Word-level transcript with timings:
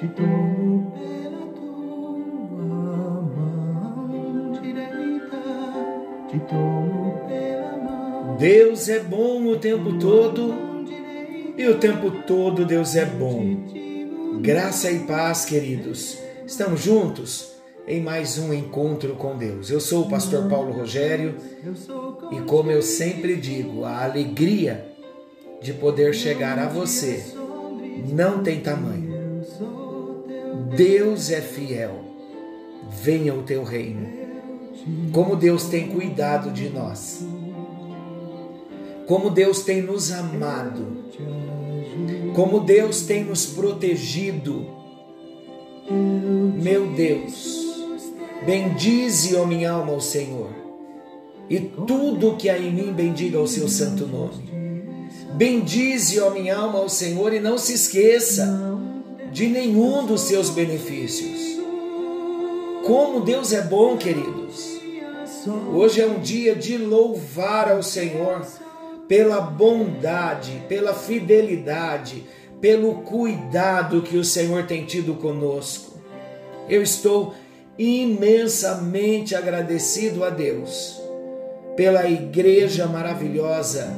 te 0.00 0.08
tomo 0.08 0.92
pela 0.92 1.46
tua 1.52 2.08
mão 3.36 4.52
direita, 4.62 5.42
te 6.26 6.38
tomo 6.38 7.20
pela 7.28 7.76
mão. 7.76 8.36
Deus 8.38 8.88
é 8.88 9.00
bom 9.00 9.44
o 9.44 9.58
tempo 9.58 9.98
todo 9.98 10.54
e 11.54 11.66
o 11.68 11.78
tempo 11.78 12.10
todo 12.26 12.64
Deus 12.64 12.96
é 12.96 13.04
bom. 13.04 13.58
Graça 14.40 14.90
e 14.90 15.00
paz, 15.00 15.44
queridos. 15.44 16.16
Estamos 16.46 16.80
juntos 16.80 17.56
em 17.86 18.00
mais 18.00 18.38
um 18.38 18.54
encontro 18.54 19.16
com 19.16 19.36
Deus. 19.36 19.68
Eu 19.68 19.80
sou 19.80 20.06
o 20.06 20.08
pastor 20.08 20.48
Paulo 20.48 20.72
Rogério 20.72 21.36
e, 22.32 22.40
como 22.46 22.70
eu 22.70 22.80
sempre 22.80 23.36
digo, 23.36 23.84
a 23.84 24.02
alegria 24.02 24.94
de 25.60 25.74
poder 25.74 26.14
chegar 26.14 26.58
a 26.58 26.68
você 26.68 27.22
não 28.08 28.42
tem 28.42 28.60
tamanho. 28.60 29.09
Deus 30.76 31.30
é 31.30 31.40
fiel. 31.40 32.04
Venha 33.02 33.34
o 33.34 33.42
teu 33.42 33.64
reino. 33.64 34.06
Como 35.12 35.34
Deus 35.34 35.64
tem 35.64 35.88
cuidado 35.88 36.50
de 36.50 36.68
nós. 36.68 37.24
Como 39.06 39.30
Deus 39.30 39.62
tem 39.62 39.82
nos 39.82 40.12
amado. 40.12 41.04
Como 42.34 42.60
Deus 42.60 43.02
tem 43.02 43.24
nos 43.24 43.46
protegido. 43.46 44.66
Meu 45.90 46.92
Deus, 46.92 47.66
bendize, 48.46 49.34
ó 49.34 49.44
minha 49.44 49.72
alma, 49.72 49.92
o 49.92 50.00
Senhor. 50.00 50.50
E 51.48 51.58
tudo 51.58 52.36
que 52.36 52.48
há 52.48 52.56
em 52.56 52.72
mim 52.72 52.92
bendiga 52.92 53.40
o 53.40 53.48
seu 53.48 53.68
santo 53.68 54.06
nome. 54.06 54.48
Bendize, 55.34 56.20
ó 56.20 56.30
minha 56.30 56.56
alma, 56.56 56.78
ao 56.78 56.88
Senhor 56.88 57.32
e 57.32 57.40
não 57.40 57.58
se 57.58 57.74
esqueça 57.74 58.79
de 59.32 59.46
nenhum 59.46 60.04
dos 60.06 60.22
seus 60.22 60.50
benefícios. 60.50 61.60
Como 62.84 63.20
Deus 63.20 63.52
é 63.52 63.62
bom, 63.62 63.96
queridos. 63.96 64.80
Hoje 65.72 66.00
é 66.00 66.06
um 66.06 66.18
dia 66.18 66.54
de 66.54 66.76
louvar 66.76 67.70
ao 67.70 67.82
Senhor 67.82 68.44
pela 69.06 69.40
bondade, 69.40 70.62
pela 70.68 70.94
fidelidade, 70.94 72.24
pelo 72.60 73.02
cuidado 73.02 74.02
que 74.02 74.16
o 74.16 74.24
Senhor 74.24 74.66
tem 74.66 74.84
tido 74.84 75.14
conosco. 75.14 75.98
Eu 76.68 76.82
estou 76.82 77.34
imensamente 77.78 79.34
agradecido 79.34 80.24
a 80.24 80.30
Deus 80.30 81.00
pela 81.76 82.08
igreja 82.08 82.86
maravilhosa 82.86 83.96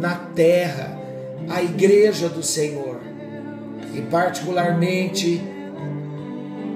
na 0.00 0.14
terra, 0.14 0.98
a 1.48 1.62
igreja 1.62 2.28
do 2.28 2.42
Senhor. 2.42 3.13
E 3.94 4.02
particularmente 4.02 5.40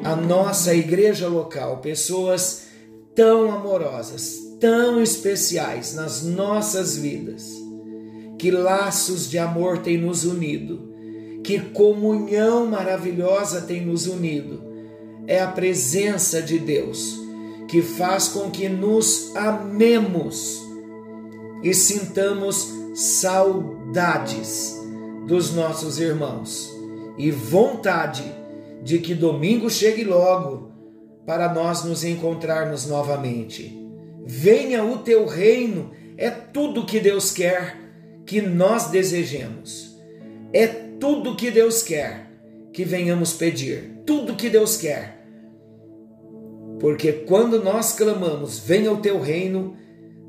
a 0.04 0.14
nossa 0.14 0.74
igreja 0.74 1.28
local, 1.28 1.78
pessoas 1.78 2.68
tão 3.14 3.50
amorosas, 3.50 4.38
tão 4.60 5.02
especiais 5.02 5.94
nas 5.94 6.22
nossas 6.22 6.96
vidas. 6.96 7.52
Que 8.38 8.52
laços 8.52 9.28
de 9.28 9.36
amor 9.36 9.78
tem 9.78 9.98
nos 9.98 10.24
unido, 10.24 10.94
que 11.42 11.58
comunhão 11.58 12.66
maravilhosa 12.66 13.62
tem 13.62 13.84
nos 13.84 14.06
unido. 14.06 14.62
É 15.26 15.40
a 15.40 15.48
presença 15.48 16.40
de 16.40 16.58
Deus 16.58 17.18
que 17.66 17.82
faz 17.82 18.28
com 18.28 18.50
que 18.50 18.68
nos 18.68 19.34
amemos 19.34 20.62
e 21.62 21.74
sintamos 21.74 22.72
saudades 22.94 24.74
dos 25.26 25.52
nossos 25.52 25.98
irmãos 25.98 26.77
e 27.18 27.30
vontade 27.30 28.24
de 28.82 28.98
que 29.00 29.14
domingo 29.14 29.68
chegue 29.68 30.04
logo 30.04 30.72
para 31.26 31.52
nós 31.52 31.84
nos 31.84 32.04
encontrarmos 32.04 32.86
novamente. 32.86 33.76
Venha 34.24 34.84
o 34.84 34.98
teu 34.98 35.26
reino, 35.26 35.90
é 36.16 36.30
tudo 36.30 36.86
que 36.86 37.00
Deus 37.00 37.32
quer 37.32 37.76
que 38.24 38.40
nós 38.40 38.88
desejemos. 38.88 39.98
É 40.52 40.66
tudo 40.66 41.36
que 41.36 41.50
Deus 41.50 41.82
quer 41.82 42.30
que 42.72 42.84
venhamos 42.84 43.32
pedir, 43.32 44.02
tudo 44.06 44.36
que 44.36 44.48
Deus 44.48 44.76
quer. 44.76 45.18
Porque 46.78 47.12
quando 47.12 47.62
nós 47.62 47.94
clamamos, 47.94 48.60
venha 48.60 48.92
o 48.92 48.98
teu 48.98 49.20
reino, 49.20 49.76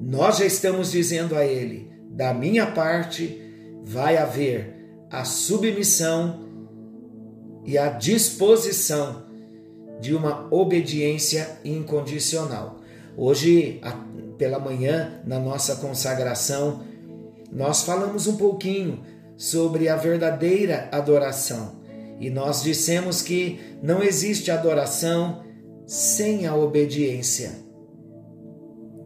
nós 0.01 0.39
já 0.39 0.45
estamos 0.45 0.91
dizendo 0.91 1.35
a 1.35 1.45
Ele: 1.45 1.91
da 2.09 2.33
minha 2.33 2.65
parte 2.65 3.39
vai 3.83 4.17
haver 4.17 4.75
a 5.11 5.23
submissão 5.23 6.48
e 7.69 7.77
a 7.77 7.87
disposição 7.87 9.27
de 10.01 10.15
uma 10.15 10.47
obediência 10.49 11.59
incondicional. 11.63 12.79
Hoje, 13.15 13.79
pela 14.39 14.57
manhã, 14.57 15.21
na 15.23 15.39
nossa 15.39 15.75
consagração, 15.75 16.81
nós 17.51 17.83
falamos 17.83 18.25
um 18.25 18.37
pouquinho 18.37 19.03
sobre 19.37 19.87
a 19.87 19.95
verdadeira 19.95 20.89
adoração 20.91 21.79
e 22.19 22.31
nós 22.31 22.63
dissemos 22.63 23.21
que 23.21 23.59
não 23.83 24.01
existe 24.01 24.49
adoração 24.49 25.43
sem 25.85 26.47
a 26.47 26.55
obediência. 26.55 27.51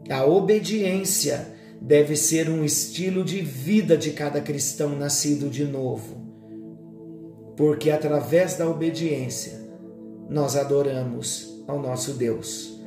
A 0.09 0.23
obediência 0.25 1.49
deve 1.81 2.15
ser 2.15 2.49
um 2.49 2.63
estilo 2.63 3.25
de 3.25 3.41
vida 3.41 3.97
de 3.97 4.11
cada 4.11 4.39
cristão 4.39 4.95
nascido 4.95 5.49
de 5.49 5.65
novo, 5.65 6.22
porque 7.55 7.91
através 7.91 8.55
da 8.55 8.67
obediência 8.67 9.61
nós 10.29 10.55
adoramos 10.55 11.63
ao 11.67 11.81
nosso 11.81 12.13
Deus. 12.13 12.79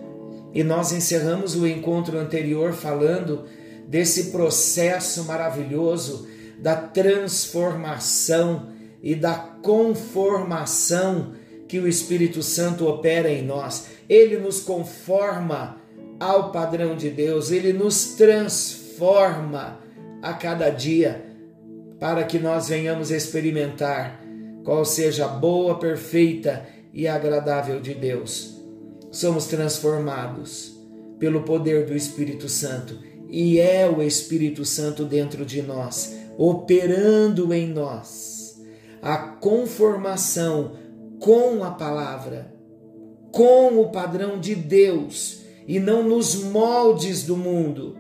E 0.53 0.65
nós 0.65 0.93
encerramos 0.93 1.55
o 1.55 1.67
encontro 1.67 2.19
anterior 2.19 2.73
falando 2.73 3.45
desse 3.87 4.31
processo 4.31 5.25
maravilhoso 5.25 6.27
da 6.59 6.75
transformação 6.75 8.69
e 9.03 9.15
da 9.15 9.35
conformação 9.35 11.35
que 11.69 11.79
o 11.79 11.87
Espírito 11.87 12.43
Santo 12.43 12.87
opera 12.87 13.31
em 13.31 13.45
nós. 13.45 13.89
Ele 14.09 14.39
nos 14.39 14.61
conforma 14.61 15.77
ao 16.19 16.51
padrão 16.51 16.97
de 16.97 17.11
Deus, 17.11 17.51
ele 17.51 17.73
nos 17.73 18.15
transforma 18.15 19.81
a 20.23 20.33
cada 20.33 20.71
dia 20.71 21.27
para 22.01 22.25
que 22.25 22.39
nós 22.39 22.69
venhamos 22.69 23.11
experimentar 23.11 24.26
qual 24.67 24.85
seja 24.85 25.29
boa, 25.29 25.79
perfeita 25.79 26.67
e 26.93 27.07
agradável 27.07 27.81
de 27.81 27.95
Deus. 27.95 28.61
Somos 29.13 29.47
transformados 29.47 30.77
pelo 31.21 31.45
poder 31.45 31.87
do 31.87 31.95
Espírito 31.95 32.49
Santo 32.49 32.99
e 33.29 33.61
é 33.61 33.89
o 33.89 34.03
Espírito 34.03 34.65
Santo 34.65 35.05
dentro 35.05 35.47
de 35.47 35.63
nós, 35.63 36.17
operando 36.37 37.55
em 37.55 37.69
nós 37.69 38.61
a 39.01 39.17
conformação 39.17 40.73
com 41.21 41.63
a 41.63 41.71
palavra, 41.71 42.53
com 43.31 43.81
o 43.81 43.93
padrão 43.93 44.41
de 44.41 44.57
Deus 44.57 45.43
e 45.69 45.79
não 45.79 46.03
nos 46.03 46.35
moldes 46.43 47.23
do 47.23 47.37
mundo, 47.37 47.97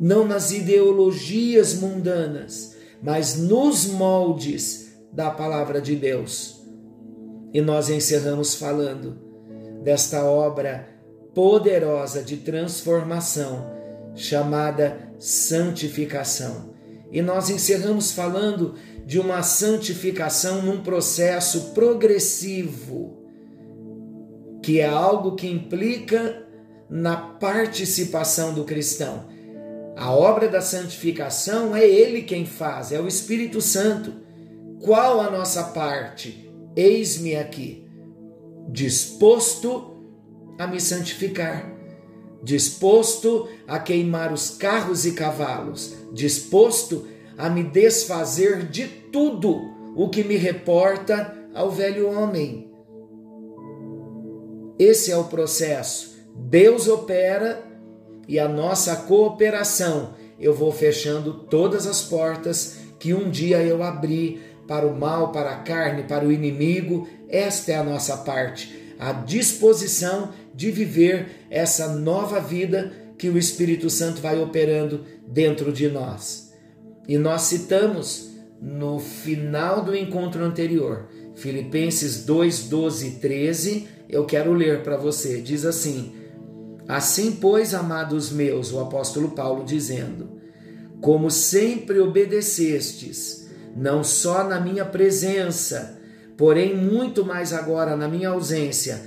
não 0.00 0.24
nas 0.24 0.52
ideologias 0.52 1.74
mundanas, 1.74 2.71
mas 3.02 3.36
nos 3.36 3.86
moldes 3.86 4.94
da 5.12 5.30
palavra 5.30 5.80
de 5.80 5.96
Deus. 5.96 6.62
E 7.52 7.60
nós 7.60 7.90
encerramos 7.90 8.54
falando 8.54 9.18
desta 9.82 10.24
obra 10.24 10.88
poderosa 11.34 12.22
de 12.22 12.38
transformação 12.38 13.70
chamada 14.14 15.12
santificação. 15.18 16.72
E 17.10 17.20
nós 17.20 17.50
encerramos 17.50 18.12
falando 18.12 18.74
de 19.04 19.18
uma 19.18 19.42
santificação 19.42 20.62
num 20.62 20.82
processo 20.82 21.72
progressivo 21.72 23.22
que 24.62 24.78
é 24.78 24.86
algo 24.86 25.34
que 25.34 25.48
implica 25.48 26.46
na 26.88 27.16
participação 27.16 28.54
do 28.54 28.64
cristão. 28.64 29.26
A 29.96 30.12
obra 30.12 30.48
da 30.48 30.60
santificação 30.60 31.76
é 31.76 31.86
Ele 31.86 32.22
quem 32.22 32.46
faz, 32.46 32.92
é 32.92 33.00
o 33.00 33.06
Espírito 33.06 33.60
Santo. 33.60 34.12
Qual 34.80 35.20
a 35.20 35.30
nossa 35.30 35.64
parte? 35.64 36.50
Eis-me 36.74 37.36
aqui, 37.36 37.86
disposto 38.68 39.96
a 40.58 40.66
me 40.66 40.80
santificar, 40.80 41.70
disposto 42.42 43.48
a 43.68 43.78
queimar 43.78 44.32
os 44.32 44.50
carros 44.50 45.04
e 45.04 45.12
cavalos, 45.12 45.94
disposto 46.12 47.06
a 47.36 47.48
me 47.48 47.62
desfazer 47.62 48.66
de 48.68 48.86
tudo 48.86 49.60
o 49.94 50.08
que 50.08 50.24
me 50.24 50.36
reporta 50.36 51.36
ao 51.54 51.70
velho 51.70 52.10
homem 52.10 52.72
esse 54.82 55.12
é 55.12 55.16
o 55.16 55.24
processo. 55.24 56.16
Deus 56.34 56.88
opera 56.88 57.62
e 58.28 58.38
a 58.38 58.48
nossa 58.48 58.96
cooperação. 58.96 60.14
Eu 60.38 60.54
vou 60.54 60.72
fechando 60.72 61.34
todas 61.34 61.86
as 61.86 62.02
portas 62.02 62.78
que 62.98 63.14
um 63.14 63.30
dia 63.30 63.62
eu 63.62 63.82
abri 63.82 64.40
para 64.66 64.86
o 64.86 64.98
mal, 64.98 65.32
para 65.32 65.50
a 65.50 65.56
carne, 65.56 66.04
para 66.04 66.26
o 66.26 66.32
inimigo. 66.32 67.08
Esta 67.28 67.72
é 67.72 67.76
a 67.76 67.84
nossa 67.84 68.18
parte, 68.18 68.94
a 68.98 69.12
disposição 69.12 70.32
de 70.54 70.70
viver 70.70 71.46
essa 71.50 71.88
nova 71.88 72.40
vida 72.40 72.92
que 73.18 73.28
o 73.28 73.38
Espírito 73.38 73.88
Santo 73.88 74.20
vai 74.20 74.40
operando 74.40 75.04
dentro 75.26 75.72
de 75.72 75.88
nós. 75.88 76.52
E 77.08 77.18
nós 77.18 77.42
citamos 77.42 78.30
no 78.60 78.98
final 79.00 79.82
do 79.82 79.96
encontro 79.96 80.44
anterior, 80.44 81.08
Filipenses 81.34 82.24
2, 82.24 82.68
12 82.68 83.06
e 83.06 83.10
13, 83.12 83.88
eu 84.08 84.24
quero 84.24 84.52
ler 84.52 84.82
para 84.82 84.96
você. 84.96 85.40
Diz 85.40 85.64
assim: 85.64 86.12
Assim, 86.88 87.32
pois, 87.32 87.74
amados 87.74 88.30
meus, 88.30 88.72
o 88.72 88.80
apóstolo 88.80 89.30
Paulo 89.30 89.64
dizendo, 89.64 90.40
como 91.00 91.30
sempre 91.30 92.00
obedecestes, 92.00 93.48
não 93.76 94.02
só 94.02 94.44
na 94.44 94.60
minha 94.60 94.84
presença, 94.84 95.98
porém 96.36 96.76
muito 96.76 97.24
mais 97.24 97.52
agora 97.52 97.96
na 97.96 98.08
minha 98.08 98.30
ausência, 98.30 99.00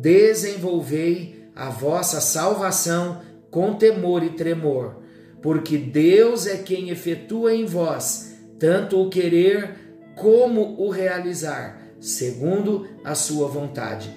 desenvolvei 0.00 1.48
a 1.54 1.70
vossa 1.70 2.20
salvação 2.20 3.20
com 3.50 3.74
temor 3.74 4.22
e 4.22 4.30
tremor, 4.30 5.02
porque 5.42 5.76
Deus 5.76 6.46
é 6.46 6.56
quem 6.56 6.90
efetua 6.90 7.54
em 7.54 7.64
vós 7.64 8.28
tanto 8.58 9.00
o 9.00 9.08
querer 9.08 9.76
como 10.16 10.80
o 10.80 10.90
realizar, 10.90 11.80
segundo 12.00 12.88
a 13.04 13.14
sua 13.14 13.46
vontade. 13.46 14.10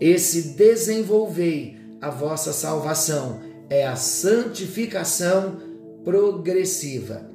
Esse 0.00 0.54
desenvolvei 0.56 1.79
a 2.00 2.10
vossa 2.10 2.52
salvação 2.52 3.40
é 3.68 3.86
a 3.86 3.96
santificação 3.96 5.58
progressiva, 6.04 7.28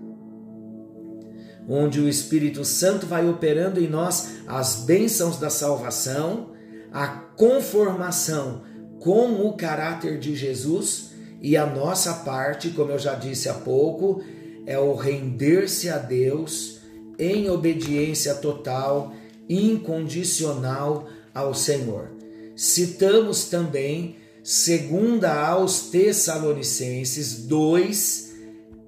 onde 1.68 2.00
o 2.00 2.10
Espírito 2.10 2.66
Santo 2.66 3.06
vai 3.06 3.28
operando 3.30 3.80
em 3.80 3.88
nós 3.88 4.38
as 4.48 4.78
bênçãos 4.78 5.38
da 5.38 5.50
salvação, 5.50 6.52
a 6.92 7.08
conformação 7.08 8.64
com 9.00 9.48
o 9.48 9.54
caráter 9.54 10.20
de 10.20 10.36
Jesus 10.36 11.12
e 11.42 11.56
a 11.56 11.66
nossa 11.66 12.14
parte, 12.14 12.70
como 12.70 12.92
eu 12.92 13.00
já 13.00 13.14
disse 13.14 13.48
há 13.48 13.54
pouco, 13.54 14.22
é 14.66 14.80
o 14.80 14.96
render-se 14.96 15.90
a 15.90 15.98
Deus 15.98 16.80
em 17.20 17.50
obediência 17.50 18.34
total, 18.34 19.14
incondicional 19.48 21.08
ao 21.34 21.54
Senhor. 21.54 22.10
Citamos 22.56 23.46
também, 23.46 24.16
segunda 24.45 25.33
aos 25.33 25.89
Tessalonicenses 25.89 27.47
2, 27.47 28.31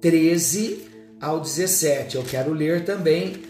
13 0.00 0.84
ao 1.20 1.40
17. 1.40 2.14
Eu 2.14 2.22
quero 2.22 2.52
ler 2.52 2.84
também, 2.84 3.42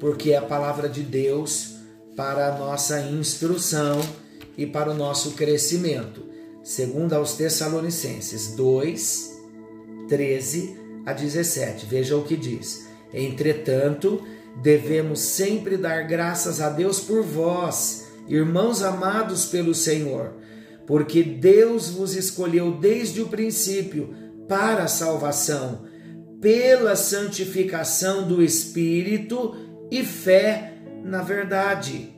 porque 0.00 0.32
é 0.32 0.38
a 0.38 0.42
palavra 0.42 0.88
de 0.88 1.02
Deus 1.02 1.74
para 2.16 2.48
a 2.48 2.58
nossa 2.58 3.02
instrução 3.02 4.00
e 4.56 4.64
para 4.64 4.90
o 4.90 4.94
nosso 4.94 5.32
crescimento. 5.32 6.24
Segunda 6.64 7.16
aos 7.16 7.34
Tessalonicenses 7.34 8.56
2, 8.56 9.30
13 10.08 10.74
a 11.04 11.12
17. 11.12 11.84
Veja 11.84 12.16
o 12.16 12.24
que 12.24 12.34
diz. 12.34 12.86
Entretanto, 13.12 14.26
devemos 14.62 15.20
sempre 15.20 15.76
dar 15.76 16.04
graças 16.04 16.62
a 16.62 16.70
Deus 16.70 16.98
por 16.98 17.22
vós, 17.22 18.06
irmãos 18.26 18.82
amados 18.82 19.44
pelo 19.44 19.74
Senhor, 19.74 20.32
porque 20.86 21.22
Deus 21.22 21.90
vos 21.90 22.14
escolheu 22.14 22.78
desde 22.78 23.20
o 23.20 23.28
princípio 23.28 24.14
para 24.48 24.84
a 24.84 24.88
salvação, 24.88 25.84
pela 26.40 26.94
santificação 26.94 28.26
do 28.26 28.42
Espírito 28.42 29.54
e 29.90 30.04
fé 30.04 30.74
na 31.02 31.22
verdade. 31.22 32.12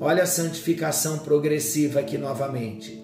Olha 0.00 0.22
a 0.22 0.26
santificação 0.26 1.18
progressiva 1.18 2.00
aqui 2.00 2.16
novamente. 2.16 3.02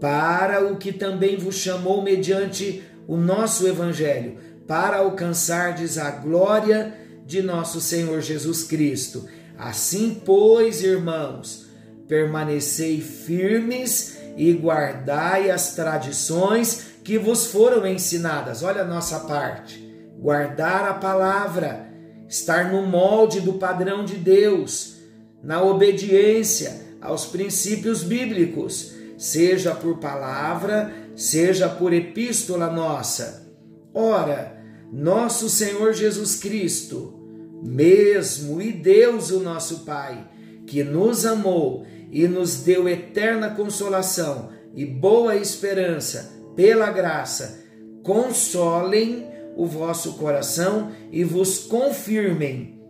Para 0.00 0.64
o 0.64 0.76
que 0.76 0.92
também 0.92 1.36
vos 1.36 1.56
chamou 1.56 2.02
mediante 2.02 2.82
o 3.06 3.16
nosso 3.16 3.66
evangelho, 3.66 4.38
para 4.66 4.98
alcançardes 4.98 5.98
a 5.98 6.10
glória 6.10 6.94
de 7.26 7.42
nosso 7.42 7.80
Senhor 7.80 8.20
Jesus 8.20 8.62
Cristo. 8.64 9.26
Assim, 9.58 10.22
pois, 10.24 10.82
irmãos, 10.82 11.66
permanecei 12.10 13.00
firmes 13.00 14.18
e 14.36 14.52
guardai 14.52 15.48
as 15.48 15.76
tradições 15.76 16.86
que 17.04 17.16
vos 17.16 17.46
foram 17.46 17.86
ensinadas. 17.86 18.64
Olha 18.64 18.82
a 18.82 18.86
nossa 18.86 19.20
parte. 19.20 19.88
Guardar 20.18 20.88
a 20.88 20.94
palavra, 20.94 21.88
estar 22.28 22.72
no 22.72 22.84
molde 22.84 23.40
do 23.40 23.54
padrão 23.54 24.04
de 24.04 24.16
Deus, 24.16 24.96
na 25.40 25.62
obediência 25.62 26.82
aos 27.00 27.26
princípios 27.26 28.02
bíblicos, 28.02 28.92
seja 29.16 29.72
por 29.72 29.98
palavra, 29.98 30.92
seja 31.14 31.68
por 31.68 31.92
epístola 31.92 32.68
nossa. 32.70 33.48
Ora, 33.94 34.60
nosso 34.92 35.48
Senhor 35.48 35.92
Jesus 35.92 36.40
Cristo, 36.40 37.14
mesmo 37.62 38.60
e 38.60 38.72
Deus 38.72 39.30
o 39.30 39.38
nosso 39.38 39.84
Pai, 39.84 40.28
que 40.66 40.82
nos 40.84 41.24
amou 41.24 41.86
e 42.10 42.26
nos 42.26 42.62
deu 42.62 42.88
eterna 42.88 43.50
consolação 43.50 44.50
e 44.74 44.84
boa 44.84 45.36
esperança 45.36 46.32
pela 46.56 46.90
graça, 46.90 47.60
consolem 48.02 49.26
o 49.56 49.66
vosso 49.66 50.14
coração 50.14 50.90
e 51.10 51.24
vos 51.24 51.58
confirmem 51.58 52.80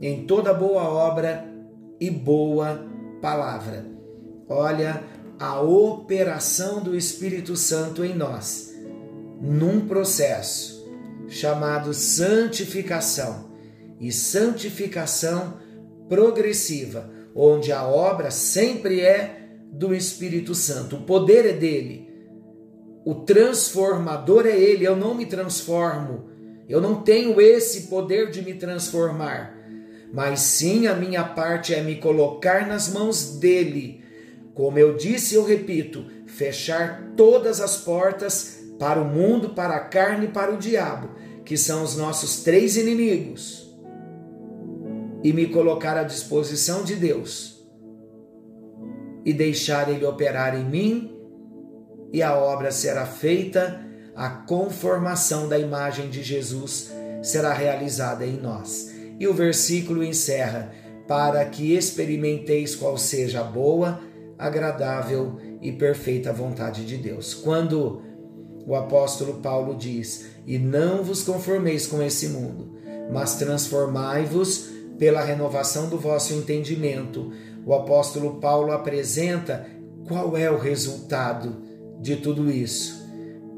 em 0.00 0.26
toda 0.26 0.52
boa 0.52 0.82
obra 0.82 1.44
e 2.00 2.10
boa 2.10 2.86
palavra. 3.20 3.86
Olha 4.48 5.02
a 5.38 5.60
operação 5.60 6.80
do 6.80 6.96
Espírito 6.96 7.56
Santo 7.56 8.04
em 8.04 8.14
nós, 8.14 8.74
num 9.40 9.86
processo 9.86 10.86
chamado 11.28 11.92
santificação 11.92 13.50
e 14.00 14.12
santificação 14.12 15.54
progressiva, 16.08 17.10
onde 17.36 17.70
a 17.70 17.86
obra 17.86 18.30
sempre 18.30 19.00
é 19.00 19.42
do 19.70 19.94
Espírito 19.94 20.54
Santo, 20.54 20.96
o 20.96 21.02
poder 21.02 21.44
é 21.44 21.52
dele, 21.52 22.08
o 23.04 23.14
transformador 23.14 24.46
é 24.46 24.58
ele. 24.58 24.84
Eu 24.84 24.96
não 24.96 25.14
me 25.14 25.26
transformo, 25.26 26.30
eu 26.68 26.80
não 26.80 27.02
tenho 27.02 27.40
esse 27.40 27.82
poder 27.82 28.30
de 28.30 28.42
me 28.42 28.54
transformar, 28.54 29.54
mas 30.12 30.40
sim 30.40 30.86
a 30.86 30.94
minha 30.94 31.22
parte 31.22 31.74
é 31.74 31.82
me 31.82 31.96
colocar 31.96 32.66
nas 32.66 32.92
mãos 32.92 33.38
dele. 33.38 34.02
Como 34.54 34.78
eu 34.78 34.96
disse, 34.96 35.34
eu 35.34 35.44
repito, 35.44 36.06
fechar 36.26 37.12
todas 37.16 37.60
as 37.60 37.76
portas 37.76 38.64
para 38.78 39.00
o 39.00 39.04
mundo, 39.04 39.50
para 39.50 39.76
a 39.76 39.80
carne 39.80 40.26
e 40.26 40.30
para 40.30 40.52
o 40.52 40.56
diabo, 40.56 41.10
que 41.44 41.56
são 41.56 41.82
os 41.82 41.96
nossos 41.96 42.42
três 42.42 42.76
inimigos, 42.76 43.65
e 45.22 45.32
me 45.32 45.46
colocar 45.46 45.96
à 45.96 46.02
disposição 46.02 46.84
de 46.84 46.94
Deus 46.94 47.56
e 49.24 49.32
deixar 49.32 49.90
Ele 49.90 50.06
operar 50.06 50.54
em 50.58 50.64
mim, 50.64 51.12
e 52.12 52.22
a 52.22 52.36
obra 52.36 52.70
será 52.70 53.04
feita, 53.04 53.84
a 54.14 54.30
conformação 54.30 55.48
da 55.48 55.58
imagem 55.58 56.08
de 56.08 56.22
Jesus 56.22 56.92
será 57.22 57.52
realizada 57.52 58.24
em 58.24 58.40
nós. 58.40 58.94
E 59.18 59.26
o 59.26 59.34
versículo 59.34 60.04
encerra: 60.04 60.72
para 61.08 61.44
que 61.44 61.74
experimenteis 61.74 62.76
qual 62.76 62.96
seja 62.96 63.40
a 63.40 63.44
boa, 63.44 64.00
agradável 64.38 65.38
e 65.60 65.72
perfeita 65.72 66.32
vontade 66.32 66.84
de 66.84 66.96
Deus. 66.96 67.34
Quando 67.34 68.02
o 68.66 68.74
apóstolo 68.74 69.34
Paulo 69.34 69.74
diz: 69.74 70.26
E 70.46 70.58
não 70.58 71.02
vos 71.02 71.22
conformeis 71.22 71.86
com 71.86 72.02
esse 72.02 72.28
mundo, 72.28 72.76
mas 73.12 73.36
transformai-vos 73.36 74.75
pela 74.98 75.22
renovação 75.22 75.88
do 75.88 75.98
vosso 75.98 76.34
entendimento. 76.34 77.32
O 77.64 77.74
apóstolo 77.74 78.40
Paulo 78.40 78.72
apresenta 78.72 79.66
qual 80.06 80.36
é 80.36 80.50
o 80.50 80.58
resultado 80.58 81.62
de 82.00 82.16
tudo 82.16 82.50
isso, 82.50 83.04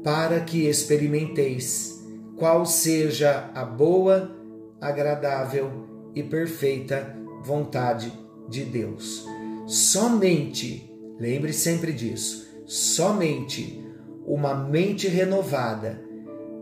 para 0.03 0.39
que 0.39 0.67
experimenteis 0.67 1.99
qual 2.37 2.65
seja 2.65 3.51
a 3.53 3.65
boa, 3.65 4.35
agradável 4.79 6.11
e 6.15 6.23
perfeita 6.23 7.15
vontade 7.43 8.11
de 8.49 8.63
Deus. 8.63 9.25
Somente, 9.67 10.91
lembre 11.19 11.53
sempre 11.53 11.93
disso, 11.93 12.47
somente 12.65 13.85
uma 14.25 14.53
mente 14.55 15.07
renovada 15.07 16.01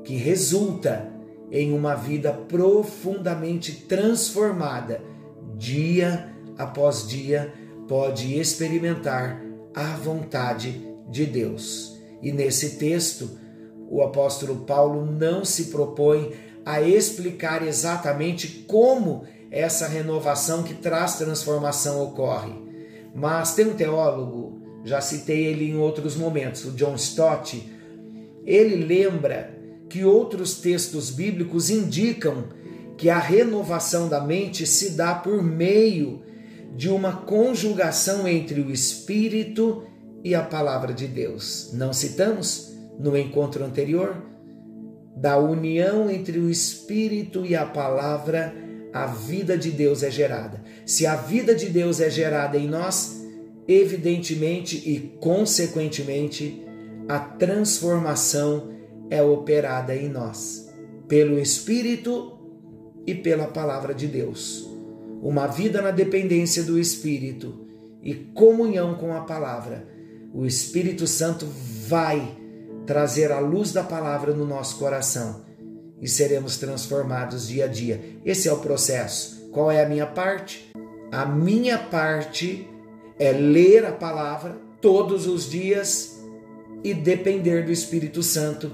que 0.04 0.16
resulta 0.16 1.17
em 1.52 1.74
uma 1.74 1.96
vida 1.96 2.32
profundamente 2.34 3.72
transformada, 3.88 5.02
dia 5.56 6.34
após 6.58 7.08
dia, 7.08 7.54
pode 7.88 8.38
experimentar 8.38 9.42
a 9.74 9.96
vontade 9.96 10.86
de 11.10 11.26
Deus. 11.26 11.98
E 12.22 12.32
nesse 12.32 12.78
texto, 12.78 13.38
o 13.90 14.02
apóstolo 14.02 14.58
Paulo 14.66 15.06
não 15.06 15.46
se 15.46 15.66
propõe 15.66 16.34
a 16.66 16.82
explicar 16.82 17.66
exatamente 17.66 18.66
como 18.68 19.24
essa 19.50 19.88
renovação 19.88 20.64
que 20.64 20.74
traz 20.74 21.18
transformação 21.18 22.04
ocorre. 22.04 22.54
Mas 23.16 23.56
tem 23.56 23.68
um 23.68 23.74
teólogo, 23.74 24.62
já 24.84 25.00
citei 25.00 25.46
ele 25.46 25.70
em 25.70 25.78
outros 25.78 26.16
momentos, 26.16 26.66
o 26.66 26.72
John 26.72 26.96
Stott, 26.96 27.72
ele 28.46 28.76
lembra 28.76 29.57
que 29.90 30.04
outros 30.04 30.60
textos 30.60 31.10
bíblicos 31.10 31.70
indicam 31.70 32.46
que 32.98 33.10
a 33.10 33.20
renovação 33.20 34.10
da 34.10 34.20
mente 34.20 34.66
se 34.66 34.92
dá 34.92 35.14
por 35.14 35.44
meio 35.44 36.24
de 36.76 36.90
uma 36.90 37.14
conjugação 37.14 38.28
entre 38.28 38.60
o 38.60 38.72
Espírito 38.72 39.84
e 40.24 40.36
a 40.36 40.44
palavra 40.44 40.94
de 40.94 41.08
Deus. 41.08 41.72
Não 41.74 41.94
citamos 41.94 42.74
no 43.00 43.16
encontro 43.18 43.64
anterior? 43.64 44.24
Da 45.16 45.38
união 45.38 46.10
entre 46.10 46.38
o 46.38 46.50
Espírito 46.50 47.46
e 47.46 47.56
a 47.56 47.66
palavra, 47.66 48.54
a 48.94 49.06
vida 49.06 49.58
de 49.58 49.72
Deus 49.72 50.04
é 50.04 50.12
gerada. 50.12 50.62
Se 50.86 51.06
a 51.06 51.16
vida 51.16 51.56
de 51.56 51.70
Deus 51.70 52.00
é 52.00 52.10
gerada 52.10 52.58
em 52.58 52.68
nós, 52.68 53.24
evidentemente 53.68 54.78
e 54.78 55.18
consequentemente, 55.20 56.64
a 57.08 57.20
transformação 57.20 58.77
é 59.10 59.22
operada 59.22 59.96
em 59.96 60.10
nós, 60.10 60.70
pelo 61.08 61.40
Espírito 61.40 62.38
e 63.06 63.16
pela 63.16 63.48
palavra 63.48 63.94
de 63.94 64.08
Deus 64.08 64.68
uma 65.22 65.48
vida 65.48 65.82
na 65.82 65.92
dependência 65.92 66.64
do 66.64 66.80
Espírito 66.80 67.68
e 68.02 68.14
comunhão 68.14 68.96
com 68.96 69.14
a 69.14 69.22
palavra, 69.22 69.88
o 70.34 70.46
Espírito 70.46 71.08
Santo 71.08 71.48
vai 71.88 72.38
trazer 72.86 73.32
a 73.32 73.40
luz 73.40 73.74
da 73.74 73.84
palavra 73.84 74.34
no 74.34 74.46
nosso 74.46 74.78
coração 74.78 75.46
e 76.00 76.08
seremos 76.08 76.58
transformados 76.58 77.48
dia 77.48 77.66
a 77.66 77.68
dia. 77.68 78.02
Esse 78.24 78.48
é 78.48 78.54
o 78.54 78.60
processo. 78.60 79.50
Qual 79.52 79.72
é 79.72 79.84
a 79.84 79.90
minha 79.90 80.06
parte? 80.06 80.72
A 81.12 81.26
minha 81.26 81.78
parte 81.78 82.70
é 83.18 83.32
ler 83.32 83.86
a 83.86 83.92
palavra 83.92 84.56
todos 84.80 85.26
os 85.26 85.50
dias 85.50 86.22
e 86.84 86.94
depender 86.94 87.66
do 87.66 87.72
Espírito 87.72 88.22
Santo 88.22 88.72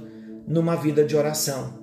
numa 0.47 0.75
vida 0.75 1.03
de 1.03 1.15
oração. 1.15 1.81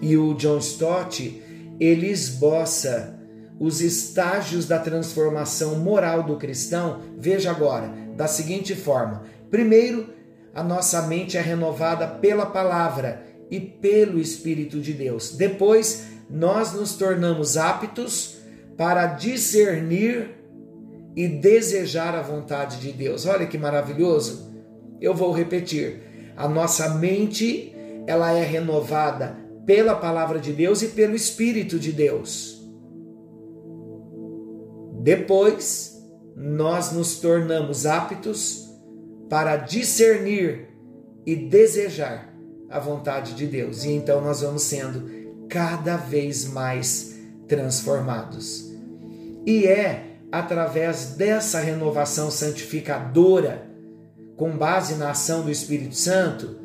E 0.00 0.16
o 0.16 0.34
John 0.34 0.58
Stott, 0.58 1.42
ele 1.78 2.08
esboça 2.08 3.18
os 3.58 3.80
estágios 3.80 4.66
da 4.66 4.78
transformação 4.78 5.78
moral 5.78 6.24
do 6.24 6.36
cristão, 6.36 7.00
veja 7.16 7.50
agora, 7.50 7.94
da 8.16 8.26
seguinte 8.26 8.74
forma: 8.74 9.22
primeiro, 9.50 10.08
a 10.54 10.62
nossa 10.62 11.02
mente 11.02 11.36
é 11.36 11.40
renovada 11.40 12.06
pela 12.06 12.46
palavra 12.46 13.24
e 13.50 13.60
pelo 13.60 14.18
Espírito 14.18 14.80
de 14.80 14.92
Deus. 14.92 15.36
Depois, 15.36 16.06
nós 16.28 16.72
nos 16.72 16.94
tornamos 16.94 17.56
aptos 17.56 18.38
para 18.76 19.06
discernir 19.06 20.30
e 21.14 21.28
desejar 21.28 22.14
a 22.14 22.22
vontade 22.22 22.80
de 22.80 22.92
Deus. 22.92 23.26
Olha 23.26 23.46
que 23.46 23.58
maravilhoso. 23.58 24.50
Eu 25.00 25.14
vou 25.14 25.32
repetir. 25.32 26.11
A 26.36 26.48
nossa 26.48 26.94
mente, 26.94 27.74
ela 28.06 28.32
é 28.32 28.42
renovada 28.42 29.36
pela 29.66 29.94
palavra 29.94 30.38
de 30.38 30.52
Deus 30.52 30.82
e 30.82 30.88
pelo 30.88 31.14
Espírito 31.14 31.78
de 31.78 31.92
Deus. 31.92 32.60
Depois, 35.02 36.00
nós 36.36 36.92
nos 36.92 37.18
tornamos 37.18 37.86
aptos 37.86 38.70
para 39.28 39.56
discernir 39.56 40.68
e 41.26 41.34
desejar 41.36 42.32
a 42.68 42.78
vontade 42.78 43.34
de 43.34 43.46
Deus. 43.46 43.84
E 43.84 43.90
então 43.90 44.20
nós 44.20 44.40
vamos 44.40 44.62
sendo 44.62 45.46
cada 45.48 45.96
vez 45.96 46.46
mais 46.46 47.14
transformados. 47.46 48.72
E 49.44 49.66
é 49.66 50.18
através 50.30 51.14
dessa 51.16 51.60
renovação 51.60 52.30
santificadora, 52.30 53.70
com 54.36 54.56
base 54.56 54.94
na 54.94 55.10
ação 55.10 55.42
do 55.42 55.50
Espírito 55.50 55.94
Santo, 55.94 56.56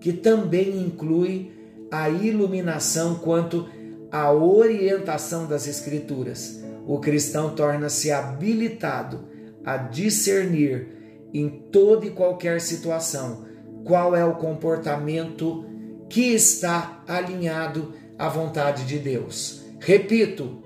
que 0.00 0.12
também 0.12 0.80
inclui 0.80 1.52
a 1.90 2.08
iluminação 2.08 3.16
quanto 3.16 3.68
à 4.10 4.32
orientação 4.32 5.46
das 5.46 5.66
Escrituras 5.66 6.58
o 6.88 6.98
cristão 6.98 7.54
torna-se 7.54 8.10
habilitado 8.10 9.28
a 9.62 9.76
discernir 9.76 10.88
em 11.34 11.46
toda 11.70 12.06
e 12.06 12.10
qualquer 12.10 12.62
situação 12.62 13.44
qual 13.84 14.16
é 14.16 14.24
o 14.24 14.36
comportamento 14.36 15.66
que 16.08 16.32
está 16.32 17.04
alinhado 17.06 17.92
à 18.18 18.30
vontade 18.30 18.86
de 18.86 18.98
Deus. 18.98 19.66
Repito, 19.78 20.62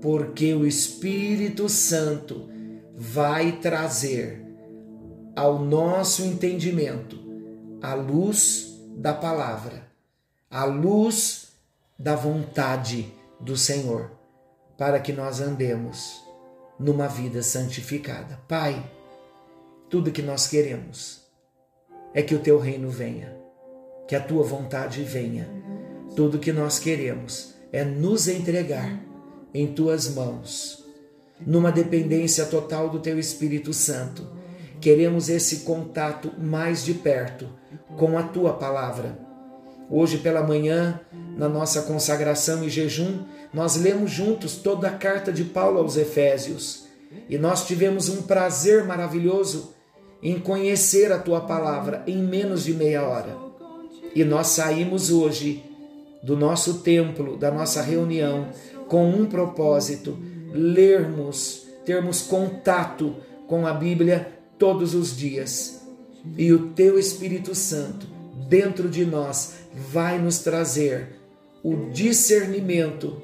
porque 0.00 0.54
o 0.54 0.66
Espírito 0.66 1.68
Santo 1.68 2.48
vai 2.94 3.52
trazer 3.60 4.42
ao 5.36 5.58
nosso 5.58 6.24
entendimento 6.24 7.16
a 7.82 7.94
luz 7.94 8.80
da 8.96 9.12
palavra, 9.12 9.86
a 10.50 10.64
luz 10.64 11.52
da 11.98 12.16
vontade 12.16 13.12
do 13.38 13.56
Senhor 13.56 14.16
para 14.76 15.00
que 15.00 15.12
nós 15.12 15.40
andemos 15.40 16.22
numa 16.78 17.06
vida 17.06 17.42
santificada. 17.42 18.38
Pai, 18.48 18.90
tudo 19.88 20.12
que 20.12 20.22
nós 20.22 20.46
queremos 20.46 21.22
é 22.12 22.22
que 22.22 22.34
o 22.34 22.40
teu 22.40 22.58
reino 22.58 22.90
venha, 22.90 23.36
que 24.06 24.14
a 24.14 24.20
tua 24.20 24.42
vontade 24.42 25.02
venha. 25.02 25.48
Tudo 26.14 26.38
que 26.38 26.52
nós 26.52 26.78
queremos 26.78 27.54
é 27.72 27.84
nos 27.84 28.28
entregar 28.28 29.02
em 29.52 29.72
tuas 29.72 30.14
mãos, 30.14 30.84
numa 31.40 31.72
dependência 31.72 32.46
total 32.46 32.88
do 32.88 33.00
teu 33.00 33.18
Espírito 33.18 33.72
Santo. 33.72 34.26
Queremos 34.80 35.28
esse 35.28 35.58
contato 35.60 36.32
mais 36.38 36.84
de 36.84 36.94
perto 36.94 37.48
com 37.96 38.18
a 38.18 38.22
tua 38.22 38.52
palavra. 38.52 39.18
Hoje 39.90 40.18
pela 40.18 40.42
manhã, 40.42 41.00
na 41.36 41.48
nossa 41.48 41.82
consagração 41.82 42.64
e 42.64 42.68
jejum, 42.68 43.24
nós 43.52 43.76
lemos 43.76 44.10
juntos 44.10 44.56
toda 44.56 44.88
a 44.88 44.92
carta 44.92 45.32
de 45.32 45.44
Paulo 45.44 45.78
aos 45.78 45.96
Efésios 45.96 46.86
e 47.28 47.38
nós 47.38 47.66
tivemos 47.66 48.08
um 48.08 48.22
prazer 48.22 48.84
maravilhoso 48.84 49.74
em 50.22 50.38
conhecer 50.38 51.12
a 51.12 51.18
tua 51.18 51.40
palavra 51.40 52.02
em 52.06 52.16
menos 52.16 52.64
de 52.64 52.74
meia 52.74 53.06
hora. 53.06 53.36
E 54.14 54.24
nós 54.24 54.48
saímos 54.48 55.10
hoje 55.10 55.64
do 56.22 56.36
nosso 56.36 56.78
templo, 56.78 57.36
da 57.36 57.50
nossa 57.50 57.82
reunião, 57.82 58.48
com 58.88 59.08
um 59.08 59.26
propósito: 59.26 60.18
lermos, 60.52 61.66
termos 61.84 62.22
contato 62.22 63.14
com 63.46 63.66
a 63.66 63.72
Bíblia 63.72 64.35
todos 64.58 64.94
os 64.94 65.16
dias. 65.16 65.82
E 66.36 66.52
o 66.52 66.70
teu 66.70 66.98
Espírito 66.98 67.54
Santo 67.54 68.06
dentro 68.48 68.88
de 68.88 69.04
nós 69.04 69.54
vai 69.74 70.18
nos 70.18 70.38
trazer 70.38 71.20
o 71.62 71.90
discernimento 71.90 73.20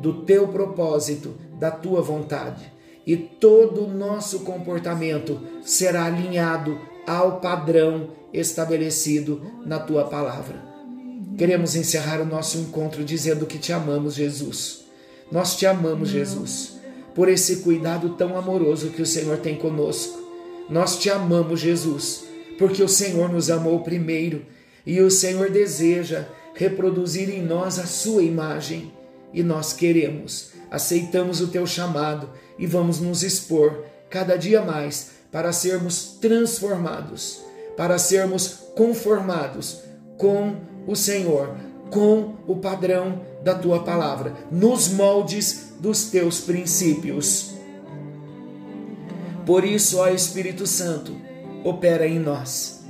do 0.00 0.22
teu 0.24 0.48
propósito, 0.48 1.34
da 1.58 1.70
tua 1.70 2.00
vontade. 2.00 2.72
E 3.06 3.16
todo 3.16 3.84
o 3.84 3.92
nosso 3.92 4.40
comportamento 4.40 5.40
será 5.62 6.06
alinhado 6.06 6.78
ao 7.06 7.40
padrão 7.40 8.10
estabelecido 8.32 9.42
na 9.66 9.78
tua 9.78 10.04
palavra. 10.04 10.62
Queremos 11.36 11.74
encerrar 11.74 12.20
o 12.20 12.26
nosso 12.26 12.58
encontro 12.58 13.04
dizendo 13.04 13.46
que 13.46 13.58
te 13.58 13.72
amamos, 13.72 14.14
Jesus. 14.14 14.84
Nós 15.30 15.56
te 15.56 15.66
amamos, 15.66 16.10
Jesus, 16.10 16.78
por 17.14 17.28
esse 17.28 17.56
cuidado 17.56 18.10
tão 18.10 18.36
amoroso 18.36 18.90
que 18.90 19.02
o 19.02 19.06
Senhor 19.06 19.38
tem 19.38 19.56
conosco. 19.56 20.21
Nós 20.72 20.96
te 20.96 21.10
amamos, 21.10 21.60
Jesus, 21.60 22.24
porque 22.58 22.82
o 22.82 22.88
Senhor 22.88 23.28
nos 23.28 23.50
amou 23.50 23.80
primeiro 23.80 24.46
e 24.86 25.02
o 25.02 25.10
Senhor 25.10 25.50
deseja 25.50 26.24
reproduzir 26.54 27.28
em 27.28 27.42
nós 27.42 27.78
a 27.78 27.84
sua 27.84 28.22
imagem. 28.22 28.90
E 29.34 29.42
nós 29.42 29.74
queremos, 29.74 30.52
aceitamos 30.70 31.42
o 31.42 31.48
teu 31.48 31.66
chamado 31.66 32.30
e 32.58 32.66
vamos 32.66 33.00
nos 33.00 33.22
expor 33.22 33.84
cada 34.08 34.34
dia 34.34 34.62
mais 34.62 35.10
para 35.30 35.52
sermos 35.52 36.16
transformados, 36.18 37.42
para 37.76 37.98
sermos 37.98 38.60
conformados 38.74 39.80
com 40.16 40.56
o 40.86 40.96
Senhor, 40.96 41.54
com 41.90 42.36
o 42.46 42.56
padrão 42.56 43.20
da 43.44 43.54
tua 43.54 43.84
palavra, 43.84 44.32
nos 44.50 44.88
moldes 44.88 45.74
dos 45.80 46.04
teus 46.04 46.40
princípios. 46.40 47.51
Por 49.44 49.64
isso, 49.64 49.98
ó 49.98 50.08
Espírito 50.08 50.66
Santo, 50.66 51.16
opera 51.64 52.06
em 52.06 52.18
nós 52.18 52.84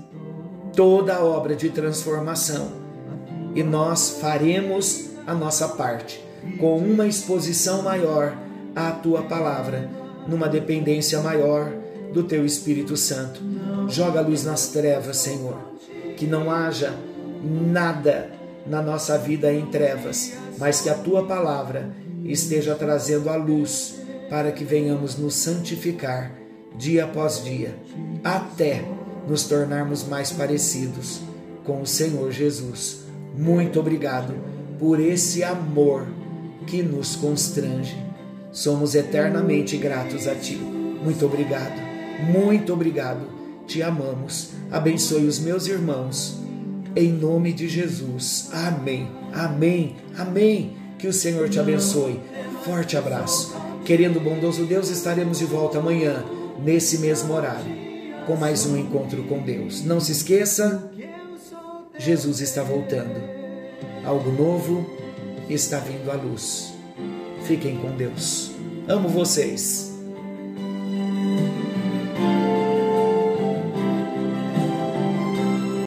toda 0.75 1.17
a 1.17 1.25
obra 1.25 1.55
de 1.55 1.71
transformação 1.71 2.73
e 3.55 3.63
nós 3.63 4.19
faremos 4.21 5.11
a 5.27 5.35
nossa 5.35 5.69
parte 5.69 6.23
com 6.59 6.79
uma 6.79 7.07
exposição 7.07 7.83
maior 7.83 8.37
à 8.75 8.91
tua 8.91 9.23
palavra, 9.23 9.89
numa 10.27 10.49
dependência 10.49 11.21
maior 11.21 11.73
do 12.13 12.25
teu 12.25 12.45
Espírito 12.45 12.97
Santo. 12.97 13.41
Joga 13.89 14.21
a 14.21 14.23
luz 14.23 14.45
nas 14.45 14.69
trevas, 14.69 15.19
Senhor, 15.19 15.57
que 16.17 16.27
não 16.27 16.51
haja 16.51 16.95
nada 17.43 18.31
na 18.67 18.81
nossa 18.81 19.19
vida 19.19 19.53
em 19.53 19.67
trevas, 19.67 20.33
mas 20.59 20.81
que 20.81 20.89
a 20.89 20.95
tua 20.95 21.27
palavra 21.27 21.91
esteja 22.25 22.75
trazendo 22.75 23.29
a 23.29 23.37
luz 23.37 23.97
para 24.31 24.53
que 24.53 24.65
venhamos 24.65 25.17
nos 25.17 25.35
santificar 25.35 26.42
dia 26.77 27.05
após 27.05 27.45
dia, 27.45 27.77
até 28.23 28.85
nos 29.29 29.45
tornarmos 29.45 30.07
mais 30.07 30.33
parecidos 30.33 31.21
com 31.65 31.83
o 31.83 31.87
Senhor 31.87 32.31
Jesus. 32.33 33.03
Muito 33.37 33.79
obrigado 33.81 34.35
por 34.79 35.01
esse 35.01 35.43
amor 35.45 36.07
que 36.67 36.83
nos 36.83 37.17
constrange. 37.17 37.97
Somos 38.51 38.95
eternamente 38.95 39.77
gratos 39.77 40.27
a 40.27 40.35
Ti. 40.35 40.57
Muito 40.57 41.25
obrigado, 41.25 41.81
muito 42.31 42.73
obrigado. 42.73 43.21
Te 43.67 43.83
amamos. 43.83 44.51
Abençoe 44.71 45.27
os 45.27 45.39
meus 45.39 45.67
irmãos. 45.67 46.39
Em 46.95 47.11
nome 47.11 47.53
de 47.53 47.69
Jesus. 47.69 48.51
Amém, 48.53 49.09
amém, 49.33 49.97
amém. 50.19 50.77
Que 50.99 51.09
o 51.09 51.13
Senhor 51.13 51.49
te 51.49 51.59
abençoe. 51.59 52.21
Forte 52.65 52.97
abraço. 52.97 53.55
Querendo 53.85 54.21
bondoso 54.21 54.65
Deus, 54.65 54.91
estaremos 54.91 55.39
de 55.39 55.45
volta 55.45 55.79
amanhã, 55.79 56.23
nesse 56.63 56.99
mesmo 56.99 57.35
horário, 57.35 57.65
com 58.27 58.37
mais 58.37 58.65
um 58.67 58.77
encontro 58.77 59.25
com 59.25 59.41
Deus. 59.41 59.85
Não 59.85 60.01
se 60.01 60.13
esqueça, 60.13 60.91
Jesus 61.99 62.41
está 62.41 62.63
voltando. 62.63 63.21
Algo 64.05 64.31
novo 64.31 64.87
está 65.49 65.79
vindo 65.79 66.11
à 66.11 66.15
luz. 66.15 66.73
Fiquem 67.45 67.77
com 67.77 67.91
Deus. 67.97 68.53
Amo 68.89 69.09
vocês. 69.09 69.92